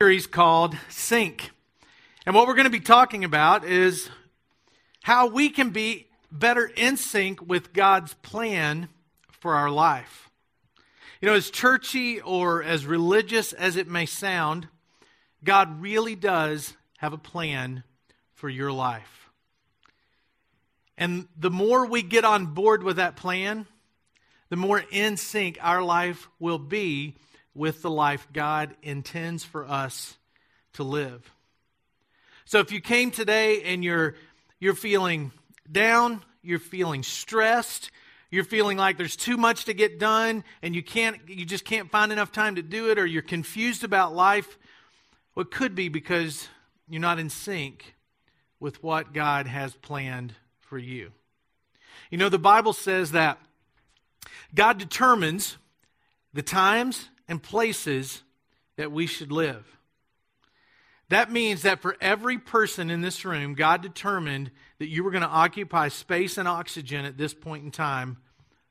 [0.00, 1.50] series called Sync.
[2.24, 4.08] And what we're going to be talking about is
[5.02, 8.90] how we can be better in sync with God's plan
[9.28, 10.30] for our life.
[11.20, 14.68] You know, as churchy or as religious as it may sound,
[15.42, 17.82] God really does have a plan
[18.34, 19.30] for your life.
[20.96, 23.66] And the more we get on board with that plan,
[24.48, 27.16] the more in sync our life will be
[27.58, 30.16] with the life God intends for us
[30.74, 31.28] to live.
[32.44, 34.14] So if you came today and you're
[34.60, 35.32] you're feeling
[35.70, 37.90] down, you're feeling stressed,
[38.30, 41.90] you're feeling like there's too much to get done and you can't you just can't
[41.90, 44.56] find enough time to do it or you're confused about life,
[45.34, 46.48] well, it could be because
[46.88, 47.96] you're not in sync
[48.60, 51.10] with what God has planned for you.
[52.10, 53.38] You know, the Bible says that
[54.54, 55.58] God determines
[56.32, 58.22] the times and places
[58.76, 59.78] that we should live.
[61.10, 65.22] That means that for every person in this room, God determined that you were going
[65.22, 68.18] to occupy space and oxygen at this point in time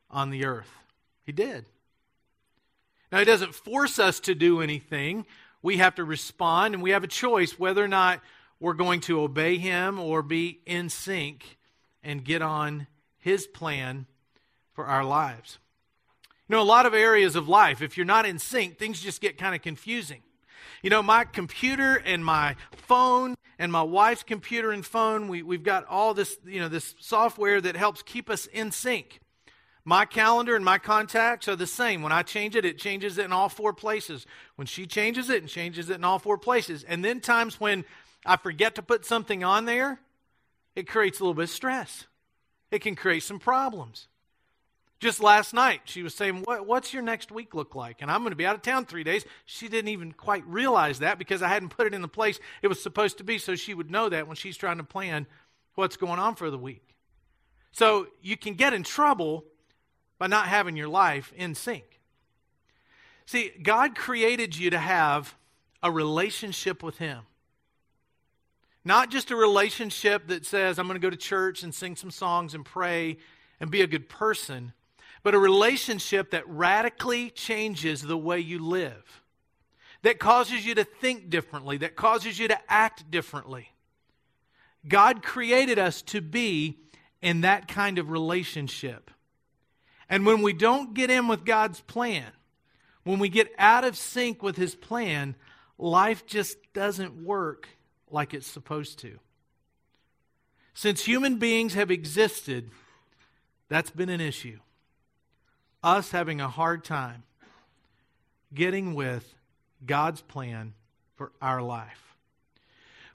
[0.09, 0.71] on the earth.
[1.23, 1.65] He did.
[3.11, 5.25] Now, He doesn't force us to do anything.
[5.61, 8.21] We have to respond, and we have a choice whether or not
[8.59, 11.57] we're going to obey Him or be in sync
[12.03, 12.85] and get on
[13.17, 14.05] His plan
[14.73, 15.57] for our lives.
[16.49, 19.19] You know, a lot of areas of life, if you're not in sync, things just
[19.19, 20.21] get kind of confusing.
[20.81, 25.63] You know, my computer and my phone and my wife's computer and phone, we, we've
[25.63, 29.19] got all this, you know, this software that helps keep us in sync.
[29.83, 32.01] My calendar and my contacts are the same.
[32.01, 34.25] When I change it, it changes it in all four places.
[34.55, 36.83] When she changes it, and changes it in all four places.
[36.83, 37.85] And then times when
[38.25, 39.99] I forget to put something on there,
[40.75, 42.05] it creates a little bit of stress.
[42.69, 44.09] It can create some problems.
[44.99, 48.01] Just last night, she was saying, what, What's your next week look like?
[48.01, 49.25] And I'm going to be out of town three days.
[49.45, 52.67] She didn't even quite realize that because I hadn't put it in the place it
[52.67, 55.27] was supposed to be, so she would know that when she's trying to plan
[55.75, 56.95] what's going on for the week.
[57.71, 59.45] So you can get in trouble
[60.17, 61.99] by not having your life in sync.
[63.27, 65.35] See, God created you to have
[65.83, 67.19] a relationship with Him.
[68.83, 72.09] Not just a relationship that says, I'm going to go to church and sing some
[72.09, 73.17] songs and pray
[73.59, 74.73] and be a good person
[75.27, 79.21] but a relationship that radically changes the way you live,
[80.01, 83.73] that causes you to think differently, that causes you to act differently.
[84.87, 86.77] God created us to be
[87.21, 89.11] in that kind of relationship.
[90.09, 92.31] And when we don't get in with God's plan,
[93.03, 95.35] when we get out of sync with His plan,
[95.77, 97.67] life just doesn't work
[98.09, 99.19] like it's supposed to.
[100.73, 102.71] Since human beings have existed,
[103.67, 104.59] that's been an issue
[105.87, 107.23] us having a hard time
[108.53, 109.33] getting with
[109.85, 110.73] God's plan
[111.15, 112.15] for our life.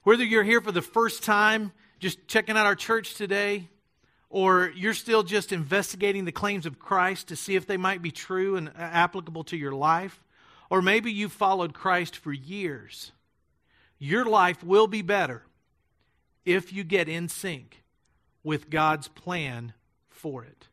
[0.03, 3.69] Whether you're here for the first time, just checking out our church today,
[4.29, 8.11] or you're still just investigating the claims of Christ to see if they might be
[8.11, 10.23] true and applicable to your life,
[10.69, 13.11] or maybe you've followed Christ for years,
[13.99, 15.43] your life will be better
[16.43, 17.83] if you get in sync
[18.43, 19.73] with God's plan
[20.09, 20.67] for it.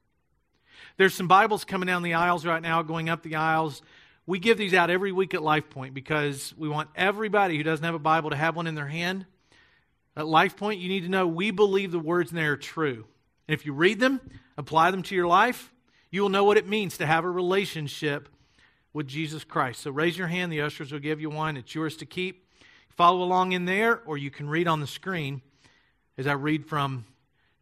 [1.00, 3.80] There's some Bibles coming down the aisles right now, going up the aisles.
[4.26, 7.82] We give these out every week at Life Point because we want everybody who doesn't
[7.82, 9.24] have a Bible to have one in their hand.
[10.14, 13.06] At Life Point, you need to know we believe the words in there are true.
[13.48, 14.20] And if you read them,
[14.58, 15.72] apply them to your life,
[16.10, 18.28] you will know what it means to have a relationship
[18.92, 19.80] with Jesus Christ.
[19.80, 21.56] So raise your hand, the ushers will give you one.
[21.56, 22.46] It's yours to keep.
[22.90, 25.40] Follow along in there, or you can read on the screen
[26.18, 27.06] as I read from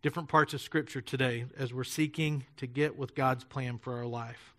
[0.03, 4.07] different parts of Scripture today as we're seeking to get with God's plan for our
[4.07, 4.55] life.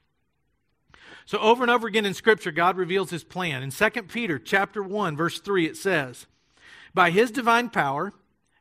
[1.25, 3.63] So over and over again in Scripture, God reveals His plan.
[3.63, 6.27] In 2 Peter chapter 1, verse 3, it says,
[6.93, 8.13] By His divine power,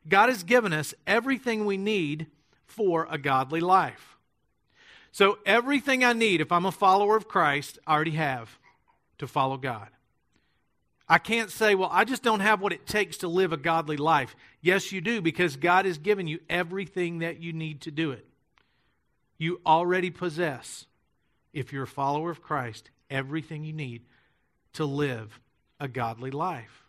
[0.07, 2.27] God has given us everything we need
[2.65, 4.17] for a godly life.
[5.11, 8.59] So everything I need, if I'm a follower of Christ, I already have
[9.17, 9.89] to follow God.
[11.09, 13.97] I can't say, well, I just don't have what it takes to live a godly
[13.97, 14.35] life.
[14.61, 18.27] Yes, you do, because God has given you everything that you need to do it.
[19.39, 20.85] You already possess,
[21.51, 24.03] if you're a follower of Christ, everything you need
[24.73, 25.39] to live
[25.79, 26.83] a godly life.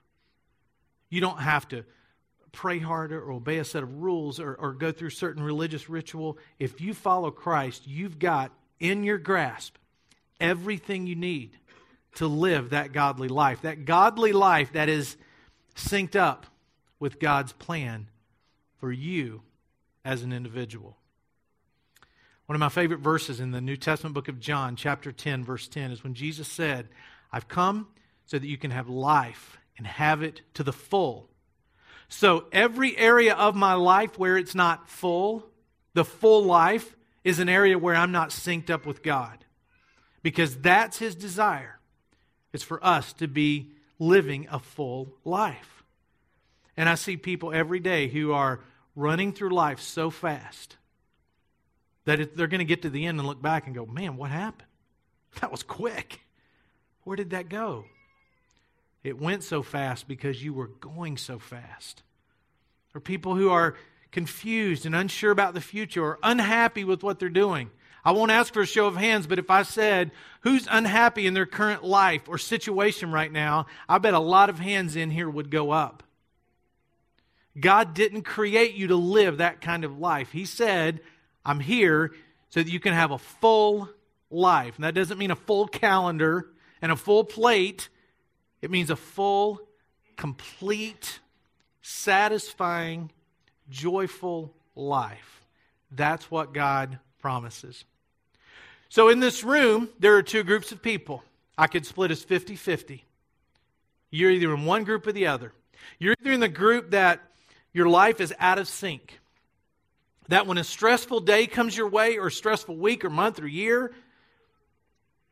[1.09, 1.85] You don't have to
[2.53, 6.37] pray harder or obey a set of rules or, or go through certain religious ritual.
[6.59, 9.77] If you follow Christ, you've got in your grasp
[10.41, 11.57] everything you need
[12.17, 13.63] to live that godly life.
[13.63, 15.17] That godly life that is
[15.75, 16.47] synced up
[16.99, 18.09] with God's plan
[18.79, 19.43] for you
[20.05, 20.97] as an individual.
[22.47, 25.69] One of my favorite verses in the New Testament book of John, chapter 10, verse
[25.69, 26.89] 10, is when Jesus said,
[27.33, 27.89] I've come
[28.27, 31.29] so that you can have life and have it to the full.
[32.09, 35.47] So, every area of my life where it's not full,
[35.95, 39.45] the full life, is an area where I'm not synced up with God.
[40.23, 41.80] Because that's His desire.
[42.53, 45.85] It's for us to be living a full life.
[46.77, 48.61] And I see people every day who are
[48.97, 50.77] running through life so fast
[52.05, 54.31] that they're going to get to the end and look back and go, man, what
[54.31, 54.67] happened?
[55.41, 56.21] That was quick.
[57.05, 57.85] Where did that go?
[59.05, 62.03] It went so fast because you were going so fast.
[62.95, 63.77] Or people who are
[64.11, 67.71] confused and unsure about the future or unhappy with what they're doing.
[68.05, 70.11] I won't ask for a show of hands, but if I said,
[70.41, 74.59] who's unhappy in their current life or situation right now, I bet a lot of
[74.59, 76.03] hands in here would go up.
[77.59, 80.31] God didn't create you to live that kind of life.
[80.33, 81.01] He said,
[81.45, 82.13] I'm here
[82.49, 83.89] so that you can have a full
[84.31, 84.77] life.
[84.77, 86.47] And that doesn't mean a full calendar
[86.81, 87.89] and a full plate,
[88.63, 89.61] it means a full,
[90.17, 91.21] complete,
[91.83, 93.11] satisfying,
[93.69, 95.45] joyful life.
[95.91, 97.85] That's what God promises.
[98.89, 101.23] So in this room, there are two groups of people.
[101.57, 103.05] I could split as 50 50.
[104.11, 105.53] You're either in one group or the other.
[105.99, 107.21] You're either in the group that
[107.73, 109.21] your life is out of sync.
[110.29, 113.47] That when a stressful day comes your way, or a stressful week, or month, or
[113.47, 113.93] year,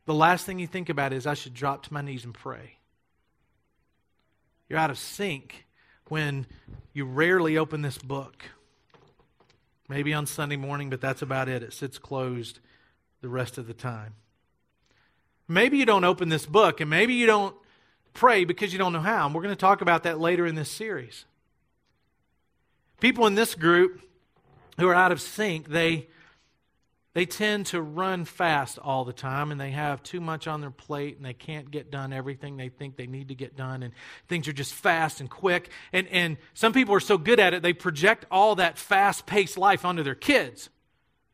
[0.06, 2.79] the last thing you think about is, I should drop to my knees and pray.
[4.69, 5.67] You're out of sync
[6.08, 6.46] when
[6.93, 8.44] you rarely open this book.
[9.88, 11.62] Maybe on Sunday morning, but that's about it.
[11.62, 12.61] It sits closed
[13.20, 14.14] the rest of the time.
[15.49, 17.56] Maybe you don't open this book, and maybe you don't
[18.12, 19.26] pray because you don't know how.
[19.26, 21.25] And we're going to talk about that later in this series.
[23.00, 24.02] People in this group
[24.79, 26.08] who are out of sync, they
[27.18, 30.70] they tend to run fast all the time and they have too much on their
[30.70, 33.92] plate and they can't get done everything they think they need to get done and
[34.28, 37.62] things are just fast and quick and and some people are so good at it
[37.62, 40.70] they project all that fast-paced life onto their kids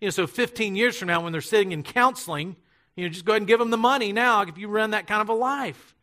[0.04, 2.56] you know, so 15 years from now, when they're sitting in counseling,
[2.94, 5.06] you know, just go ahead and give them the money now if you run that
[5.06, 5.94] kind of a life.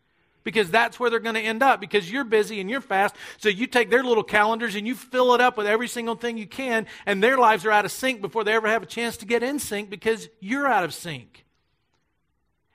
[0.43, 3.15] Because that's where they're going to end up because you're busy and you're fast.
[3.37, 6.37] So you take their little calendars and you fill it up with every single thing
[6.37, 9.17] you can, and their lives are out of sync before they ever have a chance
[9.17, 11.45] to get in sync because you're out of sync.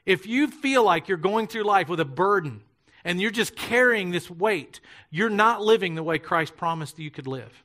[0.04, 2.62] If you feel like you're going through life with a burden
[3.04, 4.80] and you're just carrying this weight,
[5.10, 7.64] you're not living the way Christ promised you could live.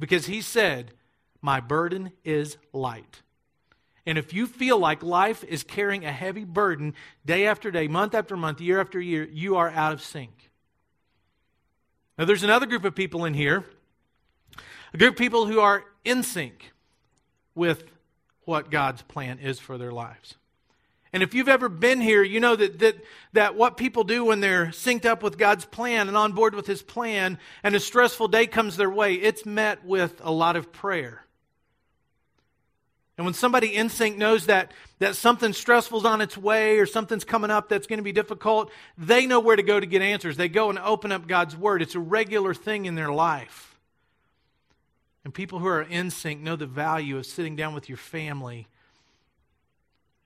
[0.00, 0.92] Because he said,
[1.40, 3.22] my burden is light.
[4.06, 6.94] And if you feel like life is carrying a heavy burden
[7.24, 10.50] day after day, month after month, year after year, you are out of sync.
[12.18, 13.64] Now, there's another group of people in here,
[14.92, 16.72] a group of people who are in sync
[17.54, 17.84] with
[18.44, 20.36] what God's plan is for their lives.
[21.12, 22.96] And if you've ever been here, you know that, that,
[23.32, 26.66] that what people do when they're synced up with God's plan and on board with
[26.66, 30.72] His plan, and a stressful day comes their way, it's met with a lot of
[30.72, 31.24] prayer.
[33.20, 37.22] And when somebody in sync knows that, that something stressful's on its way or something's
[37.22, 40.38] coming up that's going to be difficult, they know where to go to get answers.
[40.38, 41.82] They go and open up God's Word.
[41.82, 43.78] It's a regular thing in their life.
[45.22, 48.68] And people who are in sync know the value of sitting down with your family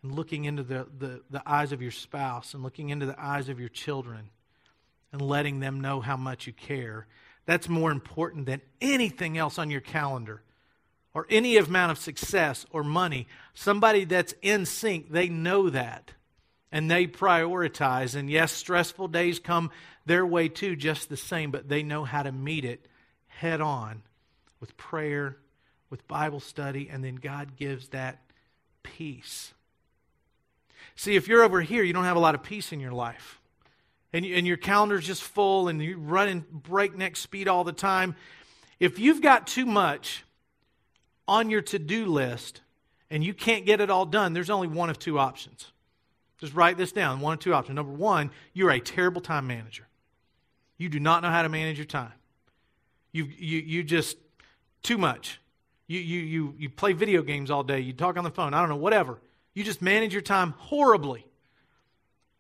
[0.05, 3.49] and looking into the, the, the eyes of your spouse and looking into the eyes
[3.49, 4.31] of your children
[5.11, 7.09] and letting them know how much you care.
[7.45, 10.43] That's more important than anything else on your calendar
[11.15, 16.13] or any amount of success or money, somebody that's in sync, they know that
[16.73, 18.17] and they prioritize.
[18.17, 19.71] And yes, stressful days come
[20.05, 22.87] their way too, just the same, but they know how to meet it
[23.29, 24.03] head on
[24.61, 25.37] with prayer,
[25.89, 28.21] with Bible study, and then God gives that
[28.83, 29.55] peace.
[30.97, 33.41] See, if you're over here, you don't have a lot of peace in your life.
[34.13, 38.15] And, you, and your calendar's just full and you're running breakneck speed all the time.
[38.79, 40.25] If you've got too much,
[41.27, 42.61] on your to do list
[43.11, 45.71] and you can't get it all done, there's only one of two options.
[46.39, 47.77] Just write this down one of two options.
[47.77, 49.87] Number one, you're a terrible time manager.
[50.77, 52.13] You do not know how to manage your time.
[53.13, 54.17] You, you, you just,
[54.83, 55.41] too much.
[55.87, 57.81] You, you, you, you play video games all day.
[57.81, 58.55] You talk on the phone.
[58.55, 59.21] I don't know, whatever.
[59.55, 61.25] You just manage your time horribly.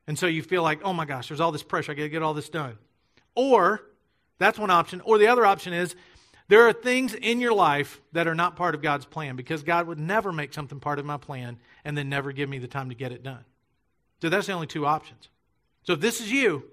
[0.06, 1.92] And so you feel like, oh my gosh, there's all this pressure.
[1.92, 2.76] I got to get all this done.
[3.34, 3.82] Or,
[4.38, 5.00] that's one option.
[5.02, 5.94] Or the other option is
[6.48, 9.86] there are things in your life that are not part of God's plan because God
[9.86, 12.90] would never make something part of my plan and then never give me the time
[12.90, 13.44] to get it done.
[14.20, 15.28] So that's the only two options.
[15.84, 16.64] So if this is you,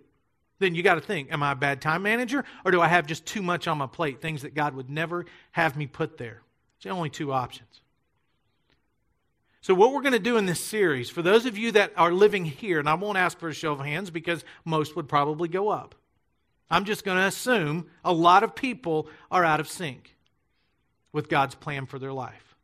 [0.59, 3.07] then you got to think am I a bad time manager or do I have
[3.07, 6.41] just too much on my plate, things that God would never have me put there?
[6.77, 7.81] It's the only two options.
[9.61, 12.11] So, what we're going to do in this series, for those of you that are
[12.11, 15.47] living here, and I won't ask for a show of hands because most would probably
[15.47, 15.93] go up,
[16.71, 20.15] I'm just going to assume a lot of people are out of sync
[21.11, 22.55] with God's plan for their life.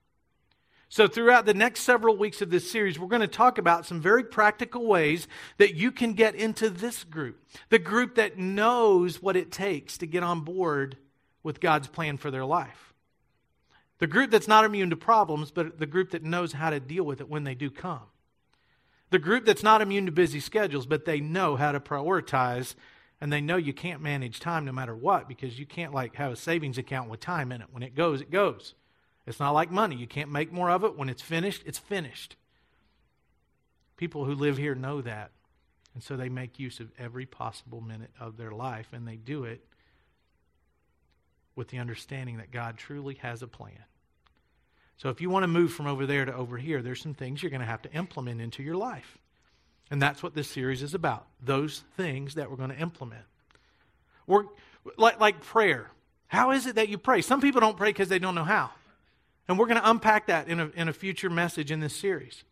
[0.90, 4.00] So, throughout the next several weeks of this series, we're going to talk about some
[4.00, 9.36] very practical ways that you can get into this group, the group that knows what
[9.36, 10.96] it takes to get on board
[11.44, 12.94] with God's plan for their life.
[14.00, 17.04] The group that's not immune to problems, but the group that knows how to deal
[17.04, 18.04] with it when they do come.
[19.10, 22.76] The group that's not immune to busy schedules, but they know how to prioritize
[23.20, 26.32] and they know you can't manage time no matter what because you can't like have
[26.32, 27.68] a savings account with time in it.
[27.72, 28.76] When it goes, it goes.
[29.26, 29.96] It's not like money.
[29.96, 30.98] You can't make more of it.
[30.98, 32.36] When it's finished, it's finished.
[33.98, 35.32] People who live here know that.
[35.94, 39.46] And so they make use of every possible minute of their life and they do
[39.46, 39.66] it
[41.56, 43.84] with the understanding that God truly has a plan.
[44.98, 47.42] So if you want to move from over there to over here, there's some things
[47.42, 49.18] you're going to have to implement into your life.
[49.90, 53.24] And that's what this series is about those things that we're going to implement.
[54.26, 54.44] We're,
[54.98, 55.90] like, like prayer.
[56.28, 57.22] How is it that you pray?
[57.22, 58.72] Some people don't pray because they don't know how.
[59.48, 62.44] And we're going to unpack that in a, in a future message in this series.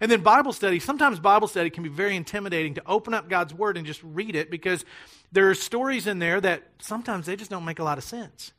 [0.00, 0.78] And then Bible study.
[0.78, 4.36] Sometimes Bible study can be very intimidating to open up God's Word and just read
[4.36, 4.84] it because
[5.32, 8.52] there are stories in there that sometimes they just don't make a lot of sense.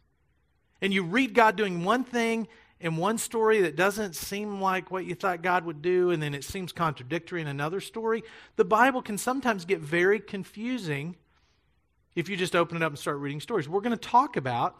[0.81, 2.47] And you read God doing one thing
[2.81, 6.33] in one story that doesn't seem like what you thought God would do, and then
[6.33, 8.23] it seems contradictory in another story.
[8.55, 11.15] The Bible can sometimes get very confusing
[12.15, 13.69] if you just open it up and start reading stories.
[13.69, 14.77] We're going to talk about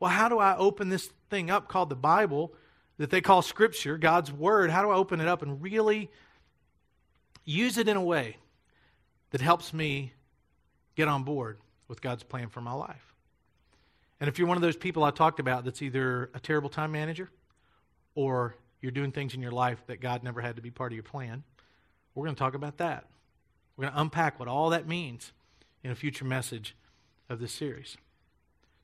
[0.00, 2.54] well, how do I open this thing up called the Bible
[2.98, 4.70] that they call Scripture, God's Word?
[4.70, 6.08] How do I open it up and really
[7.44, 8.36] use it in a way
[9.30, 10.12] that helps me
[10.94, 13.07] get on board with God's plan for my life.
[14.20, 16.92] And if you're one of those people I talked about that's either a terrible time
[16.92, 17.30] manager
[18.14, 20.96] or you're doing things in your life that God never had to be part of
[20.96, 21.44] your plan,
[22.14, 23.06] we're going to talk about that.
[23.76, 25.32] We're going to unpack what all that means
[25.84, 26.74] in a future message
[27.28, 27.96] of this series.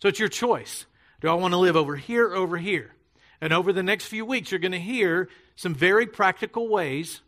[0.00, 0.86] So it's your choice.
[1.20, 2.92] Do I want to live over here, over here?
[3.40, 7.20] And over the next few weeks, you're going to hear some very practical ways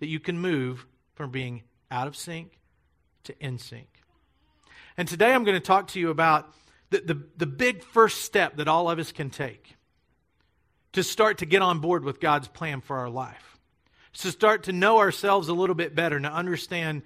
[0.00, 2.58] that you can move from being out of sync
[3.24, 3.88] to in sync.
[4.96, 6.52] And today I'm going to talk to you about
[6.90, 9.76] the, the, the, big first step that all of us can take
[10.92, 13.58] to start to get on board with God's plan for our life.
[14.14, 17.02] To start to know ourselves a little bit better, and to understand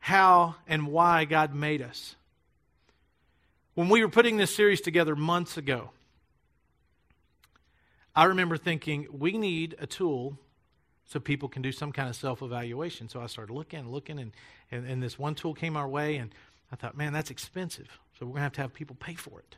[0.00, 2.14] how and why God made us.
[3.74, 5.90] When we were putting this series together months ago,
[8.14, 10.38] I remember thinking we need a tool
[11.06, 13.08] so people can do some kind of self evaluation.
[13.08, 14.32] So I started looking, looking, and,
[14.70, 16.34] and, and, this one tool came our way, and
[16.70, 17.98] I thought, man, that's expensive.
[18.18, 19.56] So we're going to have to have people pay for it.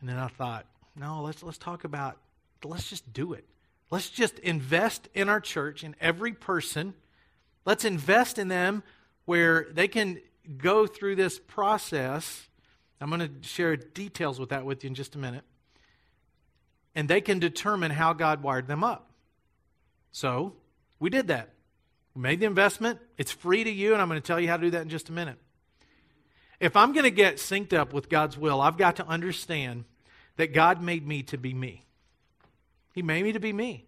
[0.00, 2.18] And then I thought, no, let's, let's talk about,
[2.64, 3.44] let's just do it.
[3.90, 6.94] Let's just invest in our church, in every person.
[7.64, 8.82] Let's invest in them
[9.24, 10.20] where they can
[10.58, 12.48] go through this process.
[13.00, 15.44] I'm going to share details with that with you in just a minute.
[16.94, 19.10] And they can determine how God wired them up.
[20.12, 20.54] So
[20.98, 21.50] we did that.
[22.14, 22.98] We made the investment.
[23.16, 24.88] It's free to you, and I'm going to tell you how to do that in
[24.88, 25.38] just a minute.
[26.60, 29.84] If I'm going to get synced up with God's will, I've got to understand
[30.36, 31.86] that God made me to be me.
[32.92, 33.86] He made me to be me.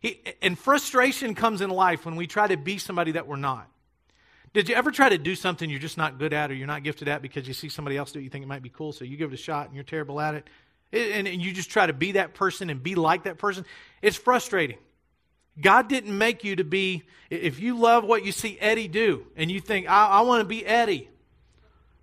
[0.00, 3.68] He, and frustration comes in life when we try to be somebody that we're not.
[4.54, 6.82] Did you ever try to do something you're just not good at or you're not
[6.84, 8.92] gifted at because you see somebody else do it, you think it might be cool,
[8.92, 10.48] so you give it a shot and you're terrible at it?
[10.92, 13.64] And, and you just try to be that person and be like that person?
[14.00, 14.78] It's frustrating.
[15.60, 19.50] God didn't make you to be, if you love what you see Eddie do and
[19.50, 21.08] you think, I, I want to be Eddie,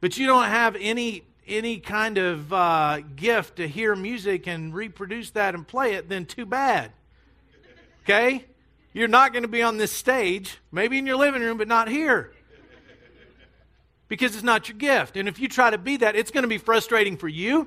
[0.01, 5.31] but you don't have any any kind of uh, gift to hear music and reproduce
[5.31, 6.91] that and play it, then too bad.
[8.03, 8.45] Okay?
[8.93, 11.87] You're not going to be on this stage, maybe in your living room, but not
[11.87, 12.31] here.
[14.07, 15.15] Because it's not your gift.
[15.15, 17.61] And if you try to be that, it's going to be frustrating for you,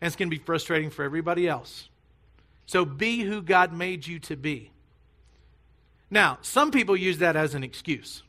[0.00, 1.88] and it's going to be frustrating for everybody else.
[2.66, 4.70] So be who God made you to be.
[6.10, 8.22] Now, some people use that as an excuse.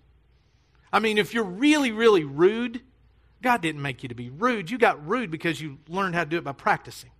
[0.91, 2.81] I mean, if you're really, really rude,
[3.41, 4.69] God didn't make you to be rude.
[4.69, 7.11] You got rude because you learned how to do it by practicing.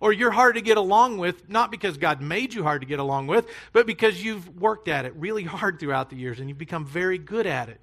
[0.00, 3.00] Or you're hard to get along with, not because God made you hard to get
[3.00, 6.58] along with, but because you've worked at it really hard throughout the years and you've
[6.58, 7.80] become very good at it.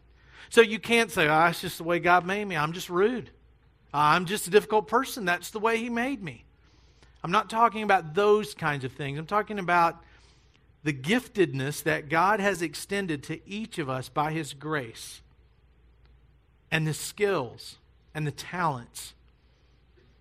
[0.49, 2.55] So you can't say, oh, it's just the way God made me.
[2.55, 3.31] I'm just rude.
[3.93, 5.25] Ah, I'm just a difficult person.
[5.25, 6.45] That's the way He made me.
[7.23, 9.17] I'm not talking about those kinds of things.
[9.17, 10.01] I'm talking about
[10.83, 15.21] the giftedness that God has extended to each of us by His grace
[16.71, 17.77] and the skills
[18.13, 19.13] and the talents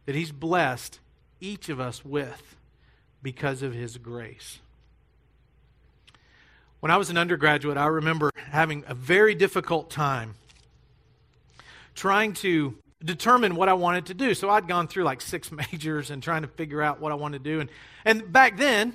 [0.06, 1.00] that He's blessed
[1.40, 2.56] each of us with
[3.22, 4.58] because of His grace.
[6.80, 10.34] When I was an undergraduate, I remember having a very difficult time
[11.94, 14.34] trying to determine what I wanted to do.
[14.34, 17.44] So I'd gone through like six majors and trying to figure out what I wanted
[17.44, 17.60] to do.
[17.60, 17.70] And,
[18.04, 18.94] and back then,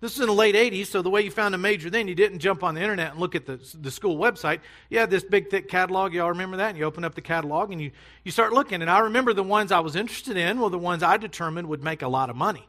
[0.00, 2.14] this is in the late 80s, so the way you found a major then, you
[2.14, 4.60] didn't jump on the internet and look at the, the school website.
[4.88, 6.14] You had this big, thick catalog.
[6.14, 6.70] Y'all remember that?
[6.70, 7.90] And you open up the catalog and you,
[8.24, 8.80] you start looking.
[8.80, 11.84] And I remember the ones I was interested in were the ones I determined would
[11.84, 12.66] make a lot of money.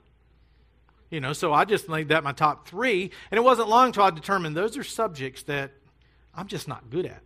[1.09, 3.11] You know, so I just made that my top three.
[3.31, 5.71] And it wasn't long until I determined those are subjects that
[6.35, 7.21] I'm just not good at.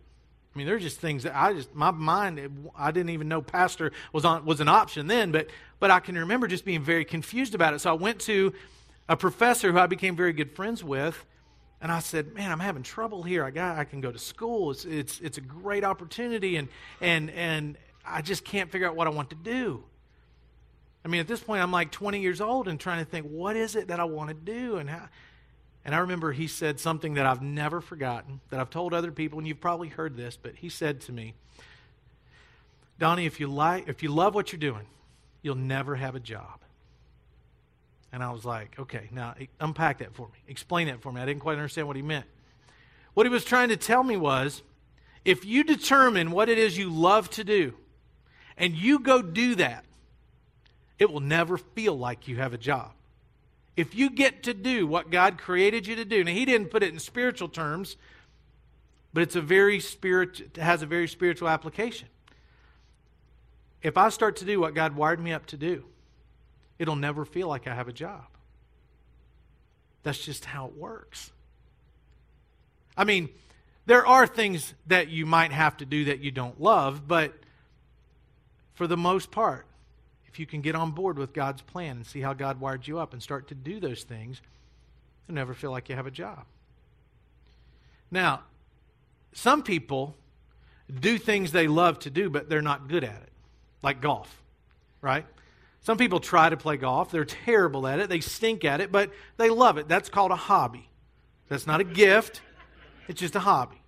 [0.56, 2.70] I mean, they're just things that I just my mind.
[2.74, 5.48] I didn't even know pastor was on was an option then, but
[5.80, 7.80] but I can remember just being very confused about it.
[7.80, 8.54] So I went to
[9.08, 11.24] a professor who I became very good friends with,
[11.80, 13.44] and I said, "Man, I'm having trouble here.
[13.44, 14.70] I got I can go to school.
[14.70, 16.68] It's it's it's a great opportunity, and
[17.00, 19.84] and and I just can't figure out what I want to do."
[21.04, 23.54] I mean, at this point, I'm like 20 years old and trying to think, what
[23.54, 25.08] is it that I want to do, and how.
[25.84, 29.38] And I remember he said something that I've never forgotten, that I've told other people,
[29.38, 31.34] and you've probably heard this, but he said to me,
[32.98, 34.86] Donnie, if you like, if you love what you're doing,
[35.42, 36.58] you'll never have a job.
[38.12, 40.38] And I was like, okay, now unpack that for me.
[40.48, 41.20] Explain that for me.
[41.20, 42.26] I didn't quite understand what he meant.
[43.14, 44.62] What he was trying to tell me was
[45.24, 47.74] if you determine what it is you love to do
[48.56, 49.84] and you go do that,
[50.98, 52.92] it will never feel like you have a job.
[53.76, 56.82] If you get to do what God created you to do, now He didn't put
[56.82, 57.96] it in spiritual terms,
[59.12, 62.08] but it's a very spirit it has a very spiritual application.
[63.82, 65.84] If I start to do what God wired me up to do,
[66.78, 68.26] it'll never feel like I have a job.
[70.02, 71.32] That's just how it works.
[72.96, 73.28] I mean,
[73.86, 77.32] there are things that you might have to do that you don't love, but
[78.74, 79.66] for the most part,
[80.28, 82.98] if you can get on board with God's plan and see how God wired you
[82.98, 84.42] up and start to do those things,
[85.26, 86.44] you'll never feel like you have a job.
[88.10, 88.42] Now,
[89.32, 90.14] some people
[91.00, 93.32] do things they love to do, but they're not good at it,
[93.82, 94.42] like golf,
[95.00, 95.26] right?
[95.86, 97.12] Some people try to play golf.
[97.12, 98.08] They're terrible at it.
[98.08, 99.86] They stink at it, but they love it.
[99.86, 100.88] That's called a hobby.
[101.48, 102.40] That's not a gift,
[103.06, 103.80] it's just a hobby.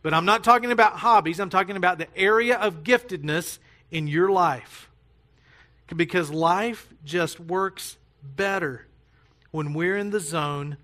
[0.00, 3.58] But I'm not talking about hobbies, I'm talking about the area of giftedness
[3.90, 4.88] in your life.
[5.94, 8.86] Because life just works better
[9.50, 10.78] when we're in the zone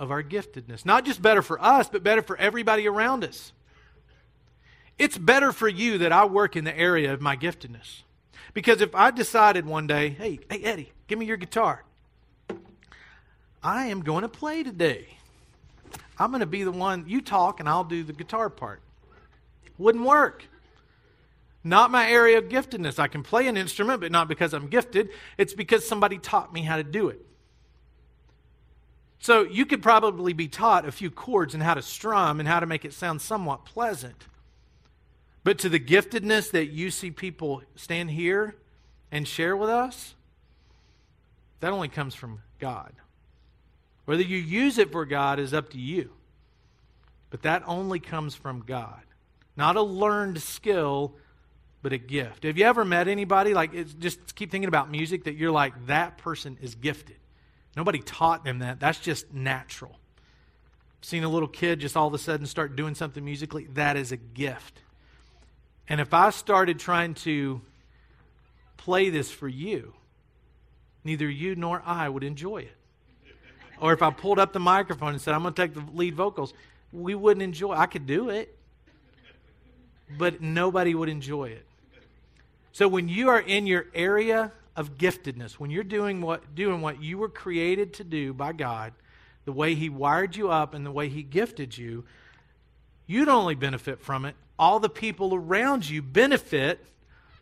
[0.00, 0.84] of our giftedness.
[0.84, 3.52] Not just better for us, but better for everybody around us.
[4.98, 8.02] It's better for you that I work in the area of my giftedness.
[8.54, 11.84] Because if I decided one day, hey, hey, Eddie, give me your guitar,
[13.62, 15.08] I am going to play today.
[16.18, 18.80] I'm going to be the one, you talk and I'll do the guitar part.
[19.78, 20.44] Wouldn't work.
[21.62, 22.98] Not my area of giftedness.
[22.98, 25.10] I can play an instrument, but not because I'm gifted.
[25.36, 27.20] It's because somebody taught me how to do it.
[29.18, 32.60] So you could probably be taught a few chords and how to strum and how
[32.60, 34.26] to make it sound somewhat pleasant.
[35.46, 38.56] But to the giftedness that you see people stand here
[39.12, 40.16] and share with us,
[41.60, 42.92] that only comes from God.
[44.06, 46.10] Whether you use it for God is up to you.
[47.30, 49.02] But that only comes from God.
[49.56, 51.14] Not a learned skill,
[51.80, 52.42] but a gift.
[52.42, 56.18] Have you ever met anybody, like, just keep thinking about music, that you're like, that
[56.18, 57.18] person is gifted?
[57.76, 58.80] Nobody taught them that.
[58.80, 59.96] That's just natural.
[61.02, 64.10] Seen a little kid just all of a sudden start doing something musically, that is
[64.10, 64.80] a gift.
[65.88, 67.60] And if I started trying to
[68.76, 69.94] play this for you,
[71.04, 72.76] neither you nor I would enjoy it.
[73.80, 76.14] Or if I pulled up the microphone and said, I'm going to take the lead
[76.14, 76.54] vocals,
[76.92, 77.72] we wouldn't enjoy.
[77.72, 78.56] I could do it,
[80.18, 81.66] but nobody would enjoy it.
[82.72, 87.02] So when you are in your area of giftedness, when you're doing what, doing what
[87.02, 88.92] you were created to do by God,
[89.44, 92.04] the way He wired you up and the way He gifted you,
[93.06, 96.84] you'd only benefit from it, all the people around you benefit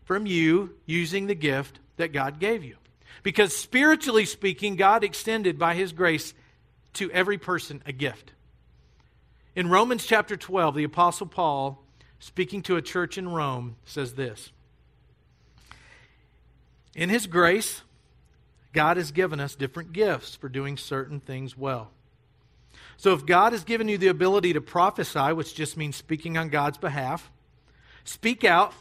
[0.05, 2.77] from you using the gift that God gave you.
[3.22, 6.35] Because spiritually speaking, God extended by His grace
[6.94, 8.33] to every person a gift.
[9.57, 11.83] In Romans chapter 12, the Apostle Paul,
[12.18, 14.50] speaking to a church in Rome, says this
[16.94, 17.83] In His grace,
[18.72, 21.90] God has given us different gifts for doing certain things well.
[22.96, 26.48] So if God has given you the ability to prophesy, which just means speaking on
[26.48, 27.30] God's behalf,
[28.04, 28.72] speak out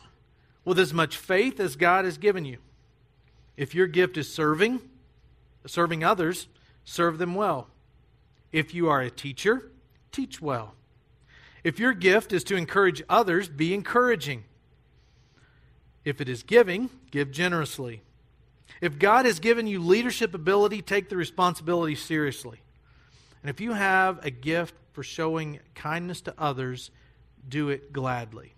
[0.65, 2.58] with as much faith as God has given you.
[3.58, 4.82] If your gift is serving,
[5.65, 6.47] serving others,
[6.86, 7.67] serve them well.
[8.52, 9.71] If you are a teacher,
[10.12, 10.76] teach well.
[11.63, 14.43] If your gift is to encourage others, be encouraging.
[16.04, 18.02] If it is giving, give generously.
[18.82, 22.60] If God has given you leadership ability, take the responsibility seriously.
[23.43, 26.89] And if you have a gift for showing kindness to others,
[27.47, 28.53] do it gladly.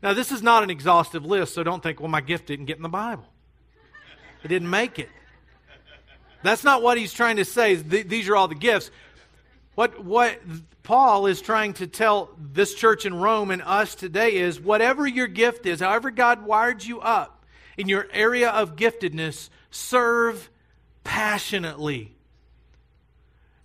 [0.00, 2.76] Now, this is not an exhaustive list, so don't think, well, my gift didn't get
[2.76, 3.26] in the Bible.
[4.44, 5.08] It didn't make it.
[6.42, 7.74] That's not what he's trying to say.
[7.74, 8.90] These are all the gifts.
[9.74, 10.38] What, what
[10.82, 15.26] Paul is trying to tell this church in Rome and us today is whatever your
[15.26, 17.44] gift is, however God wired you up
[17.76, 20.50] in your area of giftedness, serve
[21.02, 22.13] passionately.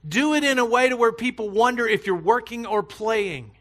[0.07, 3.51] Do it in a way to where people wonder if you're working or playing.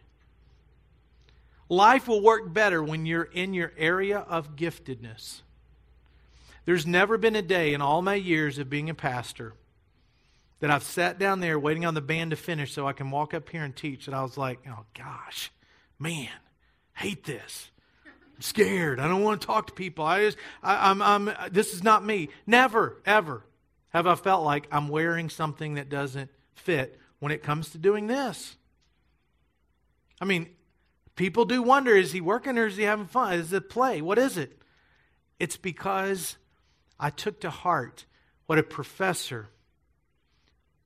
[1.68, 5.42] Life will work better when you're in your area of giftedness.
[6.64, 9.54] There's never been a day in all my years of being a pastor
[10.60, 13.34] that I've sat down there waiting on the band to finish so I can walk
[13.34, 15.50] up here and teach that I was like, oh gosh,
[15.98, 16.28] man,
[16.94, 17.70] hate this.
[18.06, 19.00] I'm scared.
[19.00, 20.04] I don't want to talk to people.
[20.04, 22.28] I just, I, I'm, I'm, this is not me.
[22.46, 23.44] Never, ever
[23.90, 28.06] have I felt like I'm wearing something that doesn't fit when it comes to doing
[28.06, 28.56] this.
[30.20, 30.50] I mean,
[31.16, 33.34] people do wonder is he working or is he having fun?
[33.34, 34.00] Is it play?
[34.00, 34.60] What is it?
[35.38, 36.36] It's because
[36.98, 38.06] I took to heart
[38.46, 39.48] what a professor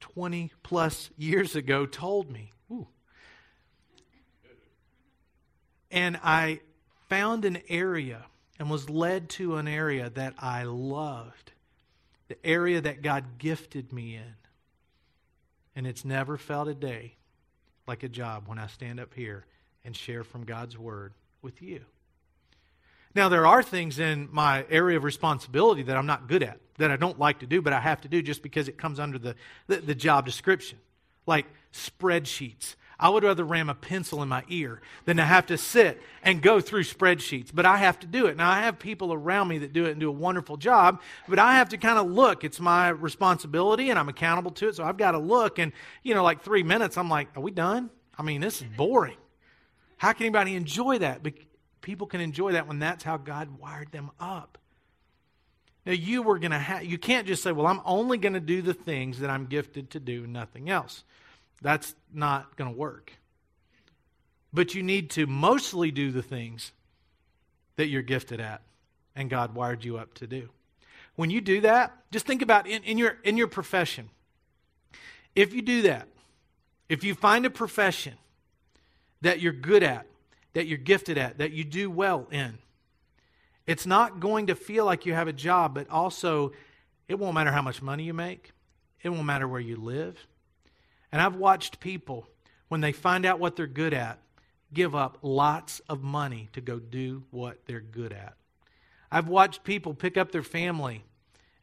[0.00, 2.52] 20 plus years ago told me.
[2.70, 2.88] Ooh.
[5.90, 6.60] And I
[7.08, 8.24] found an area
[8.58, 11.51] and was led to an area that I loved,
[12.28, 14.34] the area that God gifted me in.
[15.74, 17.16] And it's never felt a day
[17.86, 19.46] like a job when I stand up here
[19.84, 21.84] and share from God's Word with you.
[23.14, 26.90] Now, there are things in my area of responsibility that I'm not good at, that
[26.90, 29.18] I don't like to do, but I have to do just because it comes under
[29.18, 29.34] the,
[29.66, 30.78] the, the job description.
[31.26, 32.74] Like spreadsheets.
[33.02, 36.40] I would rather ram a pencil in my ear than to have to sit and
[36.40, 37.50] go through spreadsheets.
[37.52, 38.36] But I have to do it.
[38.36, 41.40] Now, I have people around me that do it and do a wonderful job, but
[41.40, 42.44] I have to kind of look.
[42.44, 44.76] It's my responsibility and I'm accountable to it.
[44.76, 45.58] So I've got to look.
[45.58, 45.72] And,
[46.04, 47.90] you know, like three minutes, I'm like, are we done?
[48.16, 49.16] I mean, this is boring.
[49.96, 51.24] How can anybody enjoy that?
[51.24, 51.34] But
[51.80, 54.58] people can enjoy that when that's how God wired them up.
[55.84, 58.40] Now you were going to have you can't just say, "Well, I'm only going to
[58.40, 61.02] do the things that I'm gifted to do, nothing else."
[61.62, 63.12] That's not going to work.
[64.52, 66.72] But you need to mostly do the things
[67.76, 68.60] that you're gifted at
[69.16, 70.48] and God wired you up to do.
[71.14, 74.10] When you do that, just think about in, in your in your profession.
[75.34, 76.08] If you do that,
[76.88, 78.14] if you find a profession
[79.22, 80.06] that you're good at
[80.54, 82.58] that you're gifted at, that you do well in.
[83.66, 86.52] It's not going to feel like you have a job, but also
[87.08, 88.52] it won't matter how much money you make,
[89.02, 90.26] it won't matter where you live.
[91.12, 92.26] And I've watched people,
[92.68, 94.18] when they find out what they're good at,
[94.72, 98.34] give up lots of money to go do what they're good at.
[99.10, 101.04] I've watched people pick up their family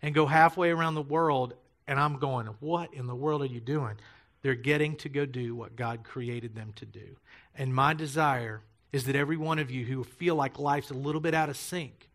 [0.03, 1.55] and go halfway around the world,
[1.87, 3.95] and I'm going, What in the world are you doing?
[4.43, 7.17] They're getting to go do what God created them to do.
[7.55, 8.61] And my desire
[8.93, 11.57] is that every one of you who feel like life's a little bit out of
[11.57, 12.09] sync,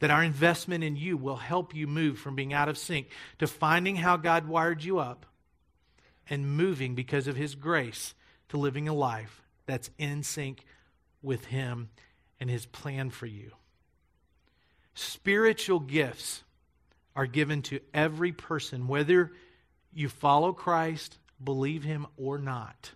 [0.00, 3.08] that our investment in you will help you move from being out of sync
[3.38, 5.26] to finding how God wired you up
[6.28, 8.14] and moving because of His grace
[8.48, 10.64] to living a life that's in sync
[11.22, 11.90] with Him
[12.40, 13.52] and His plan for you.
[14.94, 16.42] Spiritual gifts
[17.14, 19.32] are given to every person, whether
[19.92, 22.92] you follow Christ, believe Him, or not.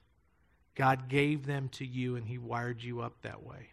[0.76, 3.70] God gave them to you and he wired you up that way.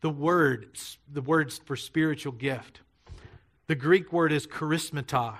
[0.00, 0.78] The word,
[1.12, 2.80] the words for spiritual gift.
[3.66, 5.36] The Greek word is charismata.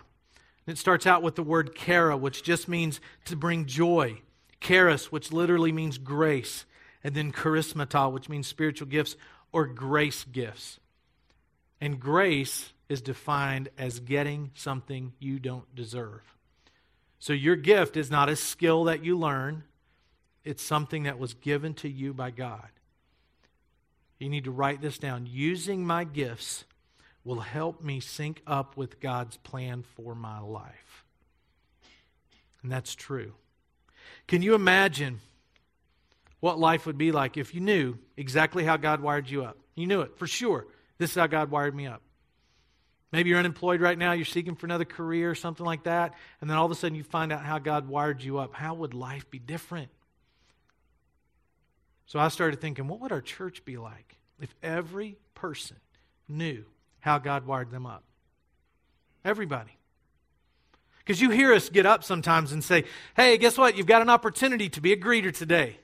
[0.71, 4.21] It starts out with the word chara, which just means to bring joy.
[4.61, 6.65] Charis, which literally means grace.
[7.03, 9.17] And then charismata, which means spiritual gifts
[9.53, 10.79] or grace gifts.
[11.81, 16.23] And grace is defined as getting something you don't deserve.
[17.19, 19.65] So your gift is not a skill that you learn,
[20.45, 22.69] it's something that was given to you by God.
[24.21, 25.27] You need to write this down.
[25.27, 26.65] Using my gifts
[27.25, 31.05] will help me sync up with God's plan for my life.
[32.63, 33.33] And that's true.
[34.27, 35.21] Can you imagine
[36.41, 39.59] what life would be like if you knew exactly how God wired you up?
[39.75, 40.67] You knew it for sure.
[40.99, 42.03] This is how God wired me up.
[43.13, 46.49] Maybe you're unemployed right now, you're seeking for another career or something like that, and
[46.49, 48.55] then all of a sudden you find out how God wired you up.
[48.55, 49.91] How would life be different?
[52.07, 55.77] So I started thinking, what would our church be like if every person
[56.29, 56.65] knew
[57.01, 58.05] how God wired them up?
[59.25, 59.77] Everybody.
[60.99, 62.85] Because you hear us get up sometimes and say,
[63.17, 63.77] hey, guess what?
[63.77, 65.79] You've got an opportunity to be a greeter today.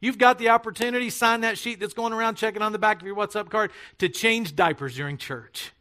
[0.00, 3.06] You've got the opportunity, sign that sheet that's going around checking on the back of
[3.06, 5.72] your WhatsApp card to change diapers during church.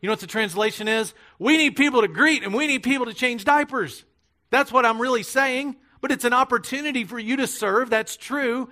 [0.00, 1.14] You know what the translation is?
[1.38, 4.04] We need people to greet and we need people to change diapers.
[4.50, 5.76] That's what I'm really saying.
[6.00, 7.90] But it's an opportunity for you to serve.
[7.90, 8.68] That's true.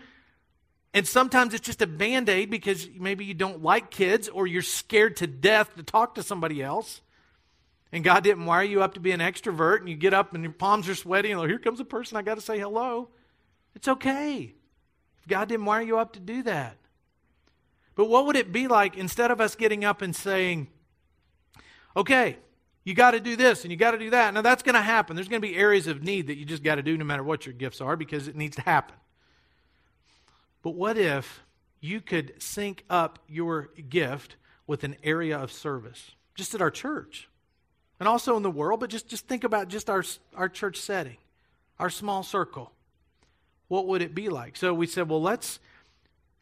[0.95, 4.63] And sometimes it's just a band aid because maybe you don't like kids or you're
[4.63, 7.01] scared to death to talk to somebody else.
[7.91, 10.45] And God didn't wire you up to be an extrovert and you get up and
[10.45, 13.09] your palms are sweaty and like, here comes a person, I got to say hello.
[13.75, 14.55] It's okay.
[15.27, 16.77] God didn't wire you up to do that.
[17.97, 20.69] But what would it be like instead of us getting up and saying,
[21.97, 22.39] okay,
[22.85, 24.33] you got to do this and you got to do that.
[24.35, 25.17] Now, that's going to happen.
[25.17, 27.23] There's going to be areas of need that you just got to do no matter
[27.25, 28.95] what your gifts are because it needs to happen.
[30.65, 31.45] But what if
[31.81, 34.35] you could sync up your gift
[34.67, 37.29] with an area of service, just at our church
[38.01, 40.03] and also in the world, but just, just think about just our,
[40.35, 41.19] our church setting,
[41.79, 42.73] our small circle.
[43.69, 44.57] What would it be like?
[44.57, 45.61] So we said, well, let's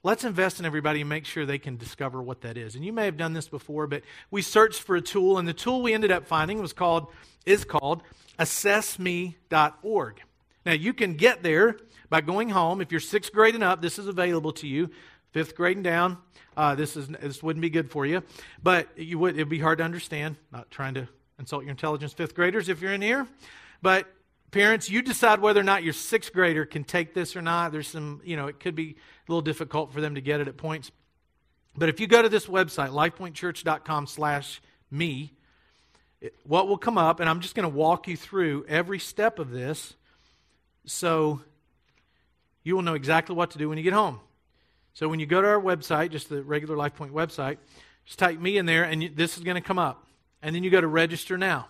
[0.05, 2.75] Let's invest in everybody and make sure they can discover what that is.
[2.75, 5.53] And you may have done this before, but we searched for a tool, and the
[5.53, 7.07] tool we ended up finding was called
[7.47, 8.03] is called
[8.37, 10.21] assessme.org.
[10.67, 11.77] Now you can get there
[12.13, 12.83] by going home.
[12.83, 14.91] If you're sixth grade and up, this is available to you.
[15.31, 16.19] Fifth grade and down,
[16.59, 18.23] uh, this is this wouldn't be good for you,
[18.63, 20.37] but you would it'd be hard to understand.
[20.53, 23.27] Not trying to insult your intelligence, fifth graders, if you're in here,
[23.81, 24.07] but
[24.51, 27.73] Parents, you decide whether or not your sixth grader can take this or not.
[27.73, 30.49] There's some, you know, it could be a little difficult for them to get it
[30.49, 30.91] at points.
[31.75, 35.33] But if you go to this website, lifepointchurch.com slash me,
[36.45, 39.51] what will come up, and I'm just going to walk you through every step of
[39.51, 39.95] this
[40.85, 41.41] so
[42.63, 44.21] you will know exactly what to do when you get home.
[44.95, 47.59] So when you go to our website, just the regular LifePoint website,
[48.05, 50.07] just type me in there, and you, this is going to come up.
[50.43, 51.69] And then you go to register now.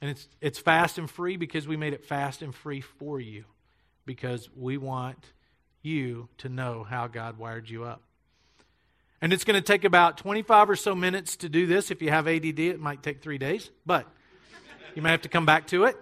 [0.00, 3.44] And it's, it's fast and free because we made it fast and free for you.
[4.04, 5.18] Because we want
[5.82, 8.02] you to know how God wired you up.
[9.20, 11.90] And it's going to take about 25 or so minutes to do this.
[11.90, 14.06] If you have ADD, it might take three days, but
[14.94, 15.96] you may have to come back to it.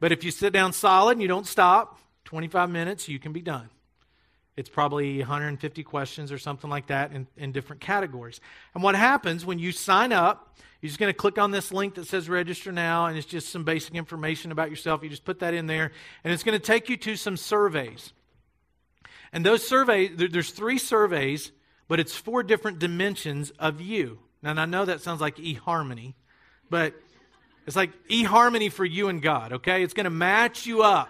[0.00, 3.42] But if you sit down solid and you don't stop, 25 minutes, you can be
[3.42, 3.68] done.
[4.56, 8.40] It's probably 150 questions or something like that in, in different categories.
[8.74, 11.94] And what happens when you sign up, you're just going to click on this link
[11.94, 15.02] that says register now, and it's just some basic information about yourself.
[15.02, 15.90] You just put that in there,
[16.22, 18.12] and it's going to take you to some surveys.
[19.32, 21.50] And those surveys, there's three surveys,
[21.88, 24.20] but it's four different dimensions of you.
[24.42, 26.14] Now, I know that sounds like eHarmony,
[26.70, 26.94] but
[27.66, 29.82] it's like eHarmony for you and God, okay?
[29.82, 31.08] It's going to match you up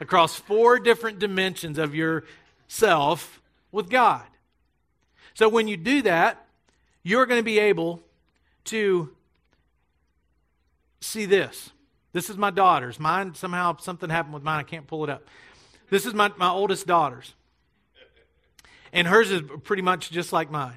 [0.00, 4.24] across four different dimensions of yourself with God.
[5.34, 6.44] So when you do that,
[7.02, 8.02] you're going to be able
[8.64, 9.10] to
[11.00, 11.70] see this.
[12.12, 13.00] This is my daughter's.
[13.00, 14.60] Mine, somehow, something happened with mine.
[14.60, 15.26] I can't pull it up.
[15.90, 17.34] This is my, my oldest daughter's.
[18.92, 20.76] And hers is pretty much just like mine.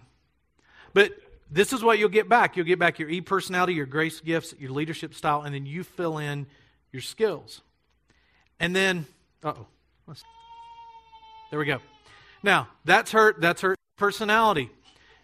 [0.94, 1.12] But
[1.52, 2.56] this is what you'll get back.
[2.56, 5.84] You'll get back your e personality, your grace gifts, your leadership style, and then you
[5.84, 6.48] fill in
[6.92, 7.62] your skills.
[8.60, 9.06] And then,
[9.44, 9.66] oh,
[11.50, 11.80] there we go.
[12.44, 13.34] Now that's her.
[13.40, 14.70] That's her personality.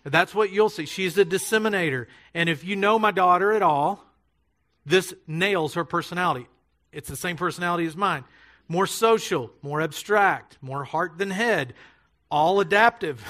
[0.04, 0.86] That's what you'll see.
[0.86, 2.08] She's a disseminator.
[2.34, 4.04] And if you know my daughter at all,
[4.86, 6.48] this nails her personality.
[6.92, 8.24] It's the same personality as mine.
[8.68, 11.74] More social, more abstract, more heart than head,
[12.30, 13.24] all adaptive.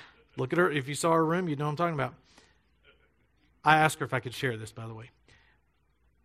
[0.36, 0.70] Look at her.
[0.70, 2.14] If you saw her room, you'd know what I'm talking about.
[3.64, 5.10] I asked her if I could share this, by the way.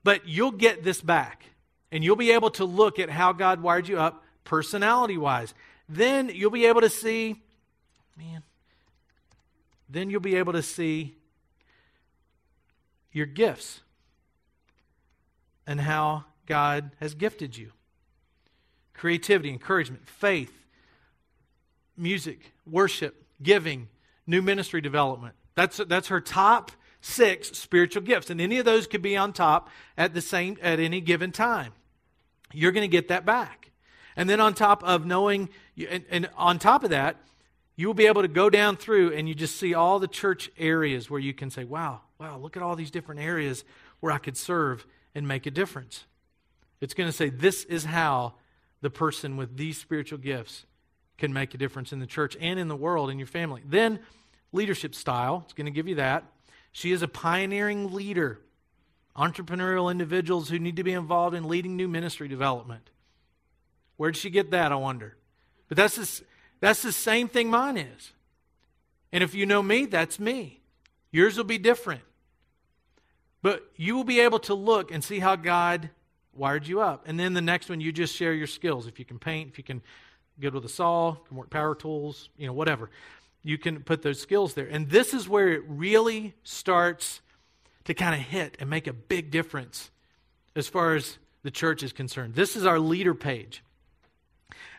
[0.04, 1.44] But you'll get this back,
[1.92, 5.54] and you'll be able to look at how God wired you up personality wise.
[5.90, 7.42] Then you'll be able to see,
[8.18, 8.44] man,
[9.90, 11.16] then you'll be able to see
[13.12, 13.82] your gifts
[15.68, 17.72] and how God has gifted you
[18.94, 20.54] creativity, encouragement, faith,
[21.98, 23.88] music, worship, giving,
[24.28, 25.34] new ministry development.
[25.56, 28.30] That's, that's her top six spiritual gifts.
[28.30, 31.74] And any of those could be on top at the same at any given time.
[32.54, 33.72] You're going to get that back.
[34.16, 35.50] And then on top of knowing,
[35.90, 37.18] and, and on top of that,
[37.76, 40.52] you will be able to go down through and you just see all the church
[40.58, 43.64] areas where you can say, wow, wow, look at all these different areas
[44.02, 44.86] where I could serve
[45.16, 46.06] and make a difference.
[46.82, 48.34] It's going to say, this is how
[48.82, 50.66] the person with these spiritual gifts
[51.18, 53.62] can make a difference in the church and in the world and your family.
[53.66, 54.00] Then,
[54.52, 56.24] leadership style, it's going to give you that.
[56.72, 58.40] She is a pioneering leader,
[59.16, 62.90] entrepreneurial individuals who need to be involved in leading new ministry development.
[63.98, 65.18] Where'd she get that, I wonder?
[65.68, 66.24] But that's this,
[66.60, 68.14] that's the same thing mine is.
[69.12, 70.62] And if you know me, that's me.
[71.12, 72.02] Yours will be different.
[73.42, 75.90] But you will be able to look and see how God
[76.34, 77.04] wired you up.
[77.08, 78.88] And then the next one, you just share your skills.
[78.88, 79.82] If you can paint, if you can
[80.40, 82.90] good with a saw, can work power tools, you know, whatever.
[83.44, 84.68] You can put those skills there.
[84.68, 87.22] And this is where it really starts
[87.86, 89.90] to kind of hit and make a big difference
[90.56, 92.36] as far as the church is concerned.
[92.36, 93.64] This is our leader page.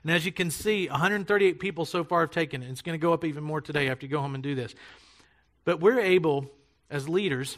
[0.02, 2.70] And as you can see, 138 people so far have taken it.
[2.70, 4.74] It's going to go up even more today after you go home and do this.
[5.64, 6.50] But we're able,
[6.90, 7.56] as leaders,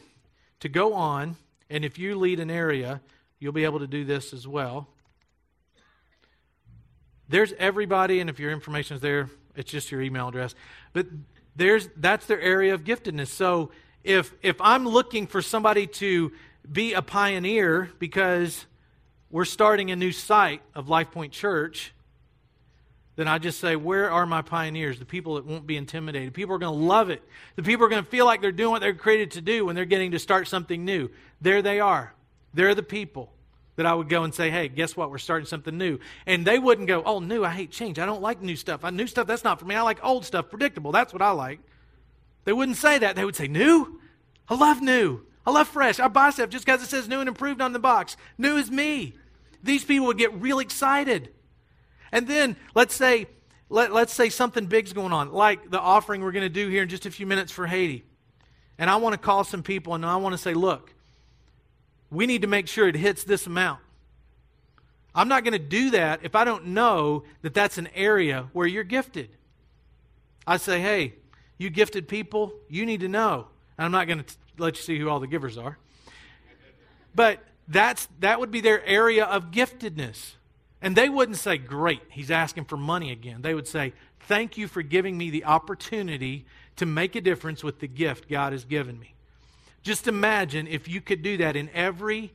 [0.61, 1.37] to go on,
[1.70, 3.00] and if you lead an area,
[3.38, 4.88] you'll be able to do this as well.
[7.28, 10.54] There's everybody, and if your information is there, it's just your email address.
[10.92, 11.07] But
[11.57, 13.28] there's that's their area of giftedness.
[13.28, 13.70] So
[14.05, 16.33] if if I'm looking for somebody to
[16.71, 18.67] be a pioneer because
[19.31, 21.93] we're starting a new site of Life Point Church,
[23.17, 24.99] then I just say, Where are my pioneers?
[24.99, 26.35] The people that won't be intimidated.
[26.35, 27.23] People are going to love it.
[27.57, 29.75] The people are going to feel like they're doing what they're created to do when
[29.75, 31.11] they're getting to start something new.
[31.40, 32.12] There they are.
[32.53, 33.33] They're the people
[33.77, 35.11] that I would go and say, Hey, guess what?
[35.11, 35.99] We're starting something new.
[36.27, 37.45] And they wouldn't go, Oh, new.
[37.45, 37.99] I hate change.
[37.99, 38.85] I don't like new stuff.
[38.85, 39.75] I, New stuff, that's not for me.
[39.75, 40.93] I like old stuff, predictable.
[40.93, 41.61] That's what I like.
[42.44, 43.16] They wouldn't say that.
[43.16, 44.00] They would say, New?
[44.48, 45.22] I love new.
[45.46, 46.00] I love fresh.
[46.00, 48.16] I stuff just because it says new and improved on the box.
[48.38, 49.14] New is me.
[49.62, 51.30] These people would get real excited.
[52.12, 53.26] And then let's say,
[53.68, 56.83] let, let's say something big's going on, like the offering we're going to do here
[56.83, 58.04] in just a few minutes for Haiti.
[58.78, 60.92] And I want to call some people and I want to say, look,
[62.11, 63.80] we need to make sure it hits this amount.
[65.14, 68.66] I'm not going to do that if I don't know that that's an area where
[68.66, 69.30] you're gifted.
[70.46, 71.14] I say, hey,
[71.59, 73.47] you gifted people, you need to know.
[73.79, 75.79] And I'm not going to let you see who all the givers are.
[77.14, 80.35] But that's, that would be their area of giftedness.
[80.83, 83.43] And they wouldn't say, Great, he's asking for money again.
[83.43, 87.81] They would say, Thank you for giving me the opportunity to make a difference with
[87.81, 89.14] the gift God has given me.
[89.83, 92.33] Just imagine if you could do that in every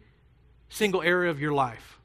[0.69, 1.99] single area of your life.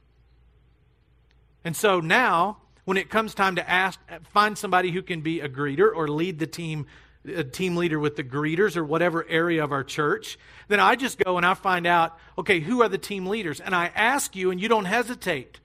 [1.65, 3.99] And so now, when it comes time to ask,
[4.33, 6.87] find somebody who can be a greeter or lead the team
[7.27, 11.19] a team leader with the greeters or whatever area of our church, then I just
[11.19, 13.61] go and I find out, okay, who are the team leaders?
[13.61, 15.61] And I ask you, and you don't hesitate.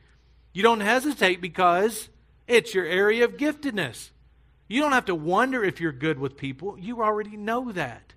[0.54, 2.10] You don't hesitate because
[2.48, 4.12] it's your area of giftedness.
[4.68, 6.78] You don't have to wonder if you're good with people.
[6.78, 8.14] You already know that.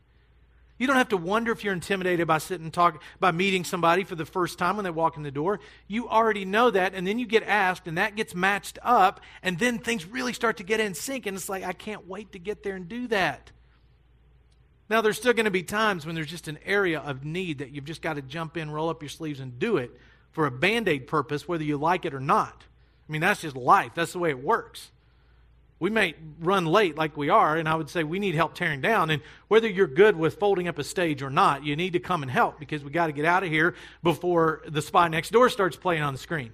[0.82, 4.02] You don't have to wonder if you're intimidated by sitting and talking, by meeting somebody
[4.02, 5.60] for the first time when they walk in the door.
[5.86, 9.60] You already know that, and then you get asked, and that gets matched up, and
[9.60, 12.40] then things really start to get in sync, and it's like, I can't wait to
[12.40, 13.52] get there and do that.
[14.90, 17.70] Now, there's still going to be times when there's just an area of need that
[17.70, 19.92] you've just got to jump in, roll up your sleeves, and do it
[20.32, 22.64] for a band aid purpose, whether you like it or not.
[23.08, 23.92] I mean, that's just life.
[23.94, 24.90] That's the way it works.
[25.82, 28.80] We may run late like we are, and I would say we need help tearing
[28.80, 29.10] down.
[29.10, 32.22] And whether you're good with folding up a stage or not, you need to come
[32.22, 35.48] and help because we got to get out of here before the spy next door
[35.48, 36.52] starts playing on the screen.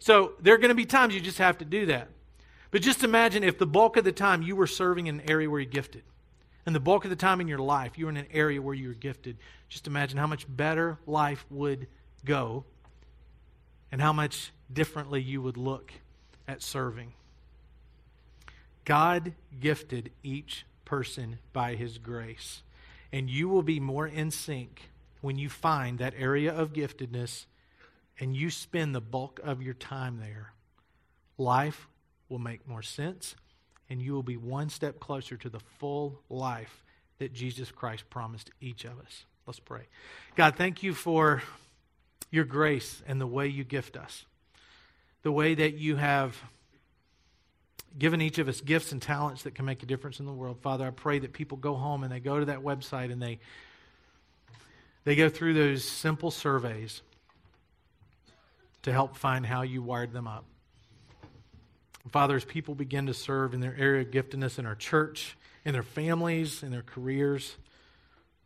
[0.00, 2.08] So there are going to be times you just have to do that.
[2.72, 5.48] But just imagine if the bulk of the time you were serving in an area
[5.48, 6.02] where you're gifted,
[6.66, 8.74] and the bulk of the time in your life you were in an area where
[8.74, 9.36] you were gifted.
[9.68, 11.86] Just imagine how much better life would
[12.24, 12.64] go
[13.92, 15.92] and how much differently you would look
[16.48, 17.12] at serving.
[18.88, 22.62] God gifted each person by his grace.
[23.12, 27.44] And you will be more in sync when you find that area of giftedness
[28.18, 30.54] and you spend the bulk of your time there.
[31.36, 31.86] Life
[32.30, 33.36] will make more sense,
[33.90, 36.82] and you will be one step closer to the full life
[37.18, 39.26] that Jesus Christ promised each of us.
[39.46, 39.82] Let's pray.
[40.34, 41.42] God, thank you for
[42.30, 44.24] your grace and the way you gift us,
[45.22, 46.42] the way that you have
[47.98, 50.58] given each of us gifts and talents that can make a difference in the world.
[50.60, 53.38] Father, I pray that people go home and they go to that website and they
[55.04, 57.00] they go through those simple surveys
[58.82, 60.44] to help find how you wired them up.
[62.10, 65.72] Father, as people begin to serve in their area of giftedness in our church, in
[65.72, 67.56] their families, in their careers,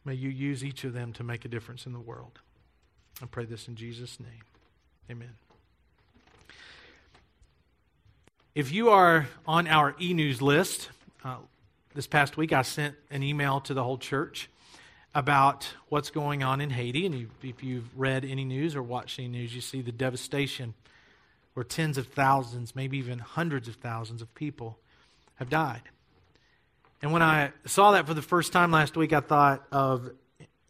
[0.05, 2.41] may you use each of them to make a difference in the world.
[3.23, 4.43] I pray this in Jesus' name.
[5.11, 5.42] Amen.
[8.55, 10.91] If you are on our e news list,
[11.25, 11.37] uh,
[11.95, 14.51] this past week I sent an email to the whole church
[15.15, 17.07] about what's going on in Haiti.
[17.07, 20.75] And if you've read any news or watched any news, you see the devastation
[21.55, 24.79] where tens of thousands, maybe even hundreds of thousands of people
[25.37, 25.83] have died.
[27.01, 30.11] And when I saw that for the first time last week, I thought of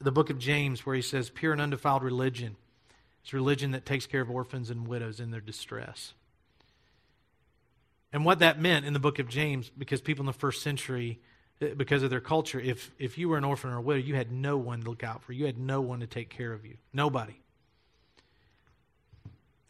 [0.00, 2.54] the book of James, where he says, Pure and undefiled religion
[3.24, 6.14] is religion that takes care of orphans and widows in their distress.
[8.12, 11.20] And what that meant in the book of James, because people in the first century,
[11.60, 14.14] eh, because of their culture, if, if you were an orphan or a widow, you
[14.14, 15.32] had no one to look out for.
[15.32, 16.76] You had no one to take care of you.
[16.92, 17.40] Nobody.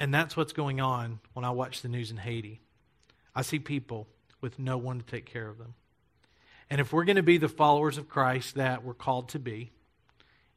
[0.00, 2.60] And that's what's going on when I watch the news in Haiti.
[3.34, 4.08] I see people
[4.40, 5.74] with no one to take care of them.
[6.68, 9.70] And if we're going to be the followers of Christ that we're called to be,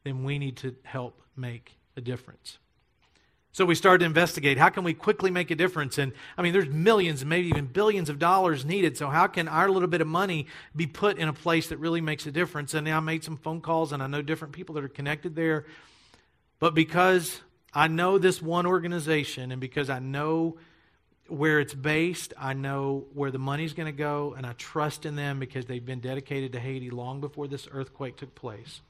[0.02, 2.58] then we need to help make a difference.
[3.56, 5.96] So we started to investigate how can we quickly make a difference?
[5.96, 8.98] And I mean, there's millions, maybe even billions of dollars needed.
[8.98, 10.46] So how can our little bit of money
[10.76, 12.74] be put in a place that really makes a difference?
[12.74, 15.64] And I made some phone calls, and I know different people that are connected there.
[16.58, 17.40] But because
[17.72, 20.58] I know this one organization, and because I know
[21.26, 25.16] where it's based, I know where the money's going to go, and I trust in
[25.16, 28.82] them because they've been dedicated to Haiti long before this earthquake took place.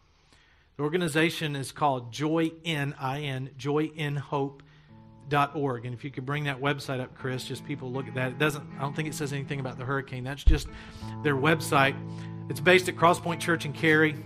[0.76, 5.86] The organization is called Joy in, I-N, joyinhope.org.
[5.86, 8.32] And if you could bring that website up, Chris, just people look at that.
[8.32, 10.22] It doesn't, I don't think it says anything about the hurricane.
[10.22, 10.68] That's just
[11.22, 11.96] their website.
[12.50, 14.22] It's based at Crosspoint Church in Cary.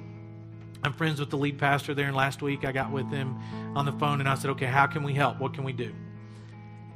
[0.83, 3.39] I'm friends with the lead pastor there, and last week I got with him
[3.77, 5.39] on the phone and I said, okay, how can we help?
[5.39, 5.95] What can we do?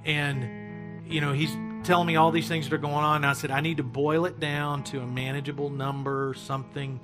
[0.04, 3.16] And, you know, he's telling me all these things that are going on.
[3.16, 6.98] And I said, I need to boil it down to a manageable number, something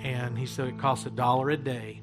[0.00, 2.00] and he said it costs a dollar a day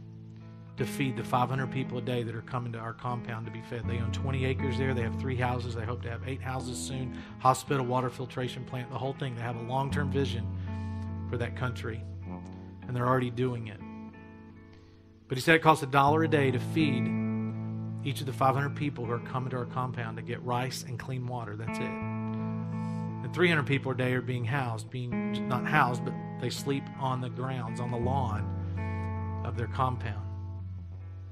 [0.78, 3.62] to feed the 500 people a day that are coming to our compound to be
[3.62, 3.88] fed.
[3.88, 4.93] They own 20 acres there.
[4.93, 5.76] They have three houses.
[5.76, 7.18] They hope to have eight houses soon.
[7.39, 9.36] Hospital, water filtration plant, the whole thing.
[9.36, 10.46] They have a long term vision
[11.30, 12.04] for that country,
[12.88, 13.80] and they're already doing it.
[15.28, 17.10] But he said it costs a dollar a day to feed
[18.04, 21.00] each of the 500 people who are coming to our compound to get rice and
[21.00, 21.56] clean water.
[21.56, 21.84] That's it.
[21.84, 27.21] And 300 people a day are being housed, being not housed, but they sleep on
[27.21, 30.21] the grounds, on the lawn of their compound.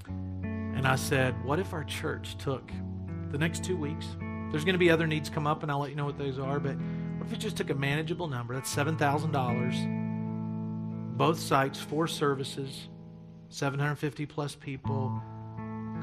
[0.07, 2.71] And I said, What if our church took
[3.31, 4.07] the next two weeks?
[4.51, 6.37] There's going to be other needs come up, and I'll let you know what those
[6.37, 6.59] are.
[6.59, 8.53] But what if it just took a manageable number?
[8.53, 11.17] That's $7,000.
[11.17, 12.87] Both sites, four services,
[13.49, 15.21] 750 plus people.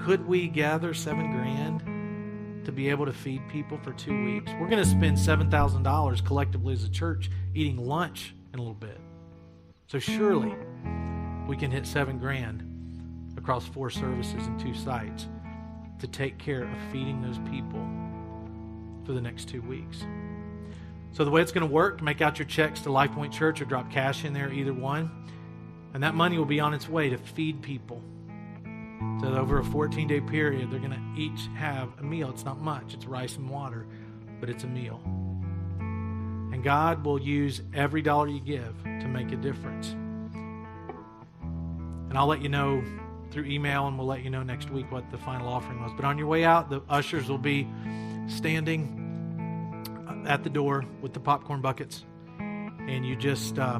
[0.05, 4.53] Could we gather seven grand to be able to feed people for two weeks?
[4.59, 9.01] We're going to spend $7,000 collectively as a church eating lunch in a little bit.
[9.86, 10.55] So surely
[11.48, 12.64] we can hit seven grand
[13.36, 15.26] across four services and two sites
[15.98, 17.86] to take care of feeding those people
[19.05, 20.05] for the next two weeks.
[21.12, 23.64] So the way it's going to work, make out your checks to LifePoint Church or
[23.64, 25.11] drop cash in there, either one.
[25.92, 28.01] And that money will be on its way to feed people.
[29.20, 32.30] So over a 14 day period, they're going to each have a meal.
[32.30, 33.86] It's not much, it's rice and water,
[34.38, 35.01] but it's a meal.
[36.53, 39.90] And God will use every dollar you give to make a difference.
[42.11, 42.82] And I'll let you know
[43.30, 45.92] through email and we'll let you know next week what the final offering was.
[45.94, 47.68] But on your way out, the ushers will be
[48.26, 48.96] standing
[50.26, 52.05] at the door with the popcorn buckets.
[52.38, 53.78] And you just uh,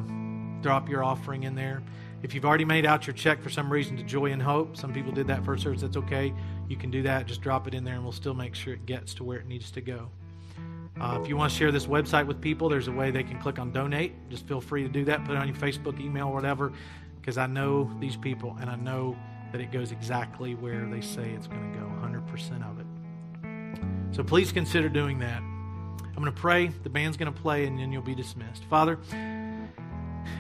[0.63, 1.83] drop your offering in there.
[2.23, 4.93] If you've already made out your check for some reason to Joy in Hope, some
[4.93, 6.35] people did that first service, that's okay.
[6.69, 7.27] You can do that.
[7.27, 9.47] Just drop it in there and we'll still make sure it gets to where it
[9.47, 10.11] needs to go.
[11.01, 13.41] Uh, if you want to share this website with people, there's a way they can
[13.41, 14.13] click on donate.
[14.29, 15.25] Just feel free to do that.
[15.25, 16.73] Put it on your Facebook, email, whatever,
[17.19, 19.17] because I know these people and I know
[19.51, 24.15] that it goes exactly where they say it's going to go 100% of it.
[24.15, 25.39] So please consider doing that.
[25.39, 26.67] I'm going to pray.
[26.67, 28.65] The band's going to play, and then you'll be dismissed.
[28.65, 28.99] Father,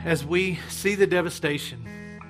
[0.04, 2.20] as we see the devastation,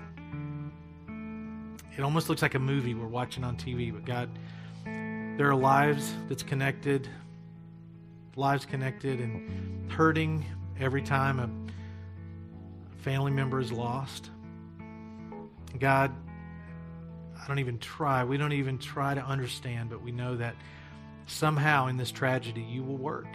[1.96, 4.30] it almost looks like a movie we're watching on TV, but God,
[4.84, 7.08] there are lives that's connected
[8.40, 10.44] lives connected and hurting
[10.80, 14.30] every time a family member is lost.
[15.78, 16.10] God,
[17.38, 18.24] I don't even try.
[18.24, 20.56] We don't even try to understand, but we know that
[21.26, 23.28] somehow in this tragedy you will work.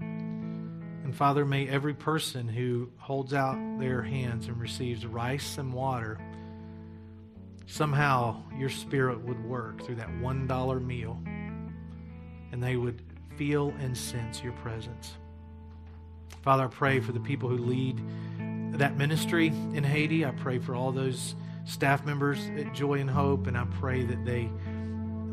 [0.00, 6.18] And Father, may every person who holds out their hands and receives rice and water,
[7.66, 11.22] somehow your spirit would work through that $1 meal
[12.50, 13.02] and they would
[13.42, 15.14] feel and sense your presence.
[16.42, 18.00] Father, I pray for the people who lead
[18.78, 20.24] that ministry in Haiti.
[20.24, 21.34] I pray for all those
[21.64, 24.48] staff members at Joy in Hope, and I pray that they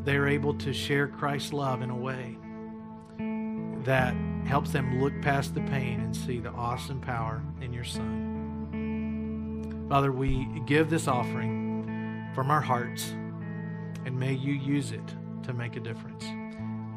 [0.06, 2.36] they're able to share Christ's love in a way
[3.84, 4.16] that
[4.48, 9.86] helps them look past the pain and see the awesome power in your Son.
[9.88, 13.12] Father, we give this offering from our hearts,
[14.04, 16.26] and may you use it to make a difference.